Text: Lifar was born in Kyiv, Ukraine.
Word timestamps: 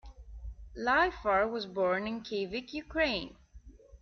Lifar 0.75 1.47
was 1.47 1.67
born 1.67 2.07
in 2.07 2.21
Kyiv, 2.21 2.71
Ukraine. 2.73 3.35